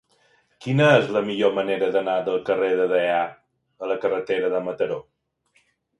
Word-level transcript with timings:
Quina 0.65 0.85
és 1.01 1.11
la 1.17 1.21
millor 1.27 1.53
manera 1.57 1.89
d'anar 1.97 2.15
del 2.29 2.41
carrer 2.49 2.69
de 2.81 2.87
Deià 2.93 3.19
a 3.85 3.91
la 3.93 3.99
carretera 4.07 4.51
de 4.55 4.63
Mataró? 4.71 4.99